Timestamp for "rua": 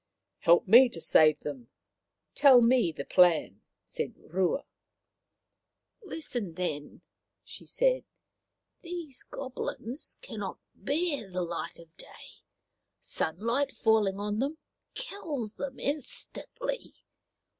4.17-4.65